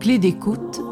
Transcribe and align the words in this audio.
Clé 0.00 0.18
d'écoute. 0.18 0.82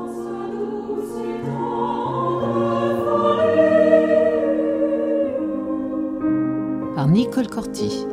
Par 6.94 7.08
Nicole 7.08 7.48
Corti. 7.48 8.06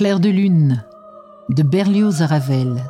Clair 0.00 0.18
de 0.18 0.30
lune 0.30 0.82
de 1.50 1.62
Berlioz 1.62 2.22
à 2.22 2.26
Ravel. 2.26 2.82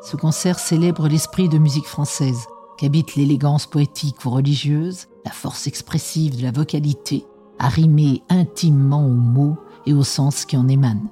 Ce 0.00 0.16
concert 0.16 0.60
célèbre 0.60 1.08
l'esprit 1.08 1.48
de 1.48 1.58
musique 1.58 1.86
française 1.86 2.46
qu'habite 2.78 3.16
l'élégance 3.16 3.66
poétique 3.66 4.24
ou 4.24 4.30
religieuse, 4.30 5.08
la 5.24 5.32
force 5.32 5.66
expressive 5.66 6.36
de 6.36 6.42
la 6.44 6.52
vocalité, 6.52 7.26
arrimée 7.58 8.22
intimement 8.28 9.04
aux 9.04 9.16
mots 9.16 9.56
et 9.86 9.92
au 9.92 10.04
sens 10.04 10.44
qui 10.44 10.56
en 10.56 10.68
émanent. 10.68 11.10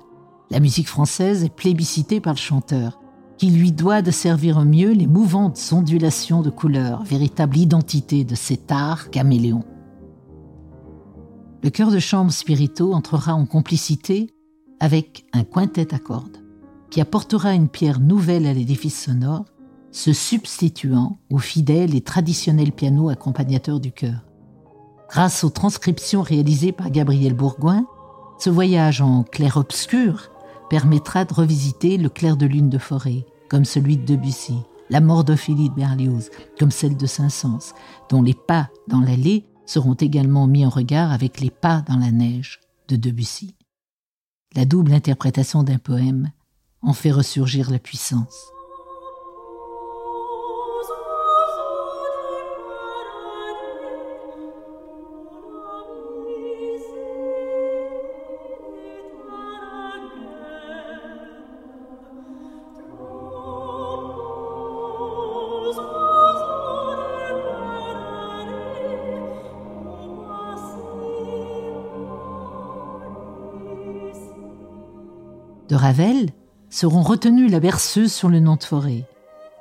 La 0.52 0.60
musique 0.60 0.86
française 0.86 1.42
est 1.42 1.52
plébiscitée 1.52 2.20
par 2.20 2.34
le 2.34 2.38
chanteur, 2.38 3.00
qui 3.36 3.50
lui 3.50 3.72
doit 3.72 4.02
de 4.02 4.12
servir 4.12 4.56
au 4.56 4.64
mieux 4.64 4.92
les 4.92 5.08
mouvantes 5.08 5.60
ondulations 5.72 6.42
de 6.42 6.50
couleurs, 6.50 7.02
véritable 7.02 7.56
identité 7.56 8.22
de 8.22 8.36
cet 8.36 8.70
art 8.70 9.10
caméléon. 9.10 9.64
Le 11.64 11.70
chœur 11.70 11.90
de 11.90 11.98
chambre 11.98 12.30
spirito 12.30 12.94
entrera 12.94 13.34
en 13.34 13.46
complicité 13.46 14.32
avec 14.80 15.24
un 15.32 15.44
quintet 15.44 15.94
à 15.94 15.98
cordes, 15.98 16.38
qui 16.90 17.00
apportera 17.00 17.54
une 17.54 17.68
pierre 17.68 18.00
nouvelle 18.00 18.46
à 18.46 18.52
l'édifice 18.52 19.04
sonore, 19.04 19.44
se 19.92 20.12
substituant 20.12 21.18
au 21.30 21.38
fidèle 21.38 21.94
et 21.94 22.00
traditionnel 22.00 22.72
piano 22.72 23.08
accompagnateur 23.08 23.80
du 23.80 23.92
chœur. 23.92 24.24
Grâce 25.08 25.44
aux 25.44 25.50
transcriptions 25.50 26.22
réalisées 26.22 26.72
par 26.72 26.90
Gabriel 26.90 27.34
Bourgoin, 27.34 27.84
ce 28.38 28.50
voyage 28.50 29.02
en 29.02 29.24
clair-obscur 29.24 30.30
permettra 30.70 31.24
de 31.24 31.34
revisiter 31.34 31.96
le 31.96 32.08
clair 32.08 32.36
de 32.36 32.46
lune 32.46 32.70
de 32.70 32.78
forêt, 32.78 33.26
comme 33.48 33.64
celui 33.64 33.96
de 33.96 34.04
Debussy, 34.06 34.54
la 34.88 35.00
mort 35.00 35.24
d'Ophélie 35.24 35.68
de 35.68 35.74
Berlioz, 35.74 36.30
comme 36.58 36.70
celle 36.70 36.96
de 36.96 37.06
Saint-Saëns, 37.06 37.74
dont 38.08 38.22
les 38.22 38.34
pas 38.34 38.70
dans 38.88 39.00
l'allée 39.00 39.44
seront 39.66 39.94
également 39.94 40.46
mis 40.46 40.64
en 40.64 40.70
regard 40.70 41.12
avec 41.12 41.40
les 41.40 41.50
pas 41.50 41.82
dans 41.88 41.96
la 41.96 42.12
neige 42.12 42.60
de 42.88 42.96
Debussy. 42.96 43.54
La 44.56 44.64
double 44.64 44.92
interprétation 44.92 45.62
d'un 45.62 45.78
poème 45.78 46.32
en 46.82 46.92
fait 46.92 47.12
ressurgir 47.12 47.70
la 47.70 47.78
puissance. 47.78 48.50
De 75.70 75.76
Ravel 75.76 76.30
seront 76.68 77.02
retenus 77.02 77.50
la 77.50 77.60
berceuse 77.60 78.12
sur 78.12 78.28
le 78.28 78.40
nom 78.40 78.56
de 78.56 78.64
forêt, 78.64 79.04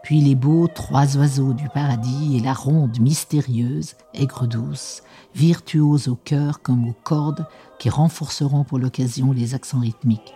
puis 0.02 0.22
les 0.22 0.34
beaux 0.34 0.68
trois 0.68 1.18
oiseaux 1.18 1.54
du 1.54 1.70
paradis 1.70 2.36
et 2.36 2.40
la 2.40 2.54
ronde 2.54 3.00
mystérieuse, 3.00 3.94
aigre 4.16 4.48
douce, 4.48 5.04
virtuose 5.36 6.08
au 6.08 6.16
cœur 6.16 6.64
comme 6.64 6.90
aux 6.90 6.96
cordes 7.04 7.46
qui 7.78 7.92
renforceront 7.92 8.64
pour 8.64 8.80
l'occasion 8.80 9.32
les 9.32 9.54
accents 9.54 9.82
rythmiques. 9.82 10.34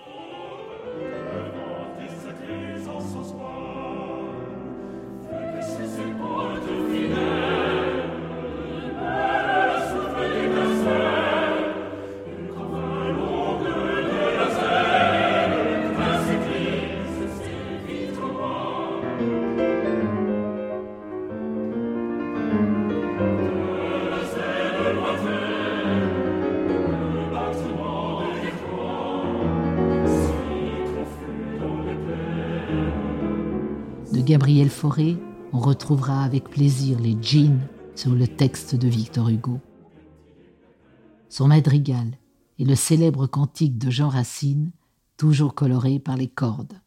Gabriel 34.24 34.70
Fauré, 34.70 35.18
on 35.52 35.60
retrouvera 35.60 36.24
avec 36.24 36.50
plaisir 36.50 36.98
les 37.00 37.18
jeans 37.22 37.60
sur 37.94 38.12
le 38.16 38.26
texte 38.26 38.74
de 38.74 38.88
Victor 38.88 39.28
Hugo. 39.28 39.60
Son 41.28 41.50
madrigal 41.50 42.18
et 42.58 42.64
le 42.64 42.76
célèbre 42.76 43.28
cantique 43.28 43.78
de 43.78 43.92
Jean 43.92 44.08
Racine, 44.08 44.72
toujours 45.18 45.56
coloré 45.56 46.00
par 46.00 46.16
les 46.16 46.30
cordes. 46.30 46.83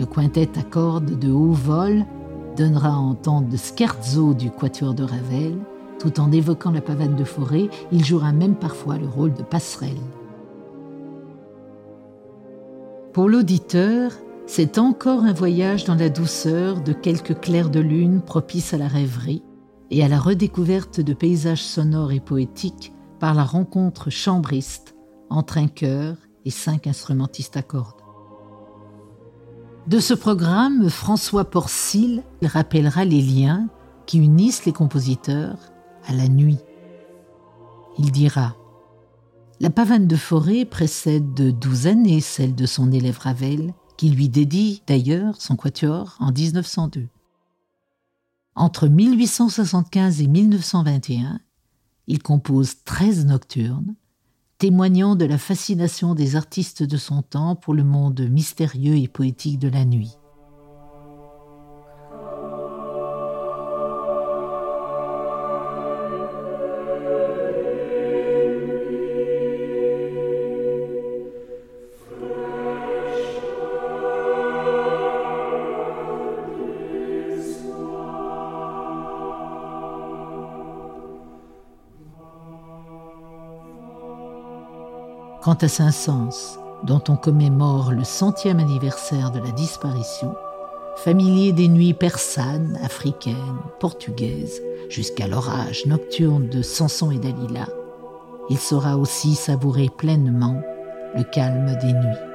Le 0.00 0.06
quintet 0.06 0.48
à 0.58 0.62
cordes 0.62 1.18
de 1.18 1.30
haut 1.30 1.52
vol 1.52 2.06
donnera 2.56 2.88
à 2.88 2.96
entendre 2.96 3.48
le 3.50 3.58
scherzo 3.58 4.32
du 4.32 4.50
quatuor 4.50 4.94
de 4.94 5.04
Ravel, 5.04 5.58
tout 5.98 6.18
en 6.20 6.32
évoquant 6.32 6.70
la 6.70 6.80
pavane 6.80 7.16
de 7.16 7.24
forêt, 7.24 7.68
il 7.92 8.02
jouera 8.02 8.32
même 8.32 8.54
parfois 8.54 8.96
le 8.96 9.06
rôle 9.06 9.34
de 9.34 9.42
passerelle. 9.42 10.00
Pour 13.12 13.28
l'auditeur, 13.28 14.12
c'est 14.46 14.78
encore 14.78 15.24
un 15.24 15.34
voyage 15.34 15.84
dans 15.84 15.96
la 15.96 16.08
douceur 16.08 16.80
de 16.80 16.94
quelques 16.94 17.38
clairs 17.38 17.68
de 17.68 17.80
lune 17.80 18.22
propices 18.22 18.72
à 18.72 18.78
la 18.78 18.88
rêverie 18.88 19.42
et 19.90 20.02
à 20.02 20.08
la 20.08 20.18
redécouverte 20.18 21.00
de 21.00 21.12
paysages 21.12 21.62
sonores 21.62 22.12
et 22.12 22.20
poétiques 22.20 22.94
par 23.18 23.34
la 23.34 23.44
rencontre 23.44 24.08
chambriste 24.08 24.96
entre 25.28 25.58
un 25.58 25.68
chœur 25.68 26.16
et 26.46 26.50
cinq 26.50 26.86
instrumentistes 26.86 27.58
à 27.58 27.62
cordes. 27.62 27.99
De 29.86 29.98
ce 29.98 30.14
programme, 30.14 30.90
François 30.90 31.50
Porcil 31.50 32.22
rappellera 32.42 33.04
les 33.04 33.22
liens 33.22 33.68
qui 34.06 34.18
unissent 34.18 34.66
les 34.66 34.72
compositeurs 34.72 35.56
à 36.06 36.12
la 36.12 36.28
nuit. 36.28 36.58
Il 37.98 38.12
dira 38.12 38.56
La 39.58 39.70
pavane 39.70 40.06
de 40.06 40.16
forêt 40.16 40.64
précède 40.64 41.32
de 41.34 41.50
douze 41.50 41.86
années 41.86 42.20
celle 42.20 42.54
de 42.54 42.66
son 42.66 42.92
élève 42.92 43.18
Ravel, 43.18 43.72
qui 43.96 44.10
lui 44.10 44.28
dédie 44.28 44.82
d'ailleurs 44.86 45.40
son 45.40 45.56
quatuor 45.56 46.16
en 46.20 46.30
1902. 46.30 47.08
Entre 48.54 48.86
1875 48.88 50.20
et 50.20 50.26
1921, 50.26 51.40
il 52.06 52.22
compose 52.22 52.82
13 52.84 53.26
nocturnes, 53.26 53.94
témoignant 54.60 55.16
de 55.16 55.24
la 55.24 55.38
fascination 55.38 56.14
des 56.14 56.36
artistes 56.36 56.82
de 56.82 56.98
son 56.98 57.22
temps 57.22 57.56
pour 57.56 57.72
le 57.72 57.82
monde 57.82 58.20
mystérieux 58.28 58.94
et 58.94 59.08
poétique 59.08 59.58
de 59.58 59.70
la 59.70 59.86
nuit. 59.86 60.19
Quant 85.42 85.54
à 85.54 85.68
Saint-Saëns, 85.68 86.58
dont 86.82 87.02
on 87.08 87.16
commémore 87.16 87.92
le 87.92 88.04
centième 88.04 88.60
anniversaire 88.60 89.30
de 89.30 89.38
la 89.38 89.50
disparition, 89.52 90.34
familier 90.96 91.52
des 91.52 91.68
nuits 91.68 91.94
persanes, 91.94 92.78
africaines, 92.82 93.36
portugaises, 93.78 94.60
jusqu'à 94.90 95.26
l'orage 95.26 95.86
nocturne 95.86 96.48
de 96.50 96.60
Samson 96.60 97.10
et 97.10 97.18
Dalila, 97.18 97.68
il 98.50 98.58
saura 98.58 98.98
aussi 98.98 99.34
savourer 99.34 99.88
pleinement 99.88 100.60
le 101.16 101.24
calme 101.24 101.74
des 101.80 101.94
nuits. 101.94 102.29